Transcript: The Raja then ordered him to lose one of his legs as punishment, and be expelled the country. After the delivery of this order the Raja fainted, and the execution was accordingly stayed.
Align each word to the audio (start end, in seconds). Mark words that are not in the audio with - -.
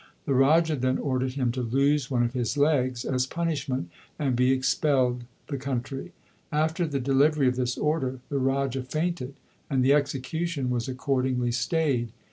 The 0.25 0.33
Raja 0.33 0.75
then 0.75 0.97
ordered 0.97 1.33
him 1.33 1.51
to 1.51 1.61
lose 1.61 2.09
one 2.09 2.23
of 2.23 2.33
his 2.33 2.57
legs 2.57 3.05
as 3.05 3.27
punishment, 3.27 3.91
and 4.17 4.35
be 4.35 4.51
expelled 4.51 5.25
the 5.45 5.57
country. 5.57 6.11
After 6.51 6.87
the 6.87 6.99
delivery 6.99 7.47
of 7.47 7.55
this 7.55 7.77
order 7.77 8.19
the 8.29 8.39
Raja 8.39 8.81
fainted, 8.81 9.35
and 9.69 9.85
the 9.85 9.93
execution 9.93 10.71
was 10.71 10.87
accordingly 10.87 11.51
stayed. 11.51 12.13